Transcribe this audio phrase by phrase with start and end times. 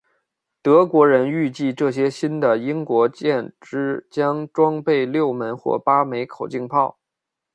[0.63, 6.97] 德国人预计这些新的英国舰只将装备六门或八门口径炮。